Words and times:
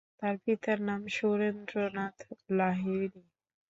তার 0.19 0.35
পিতার 0.43 0.79
নাম 0.87 1.01
সুরেন্দ্রনাথ 1.15 2.17
লাহিড়ী। 2.51 3.21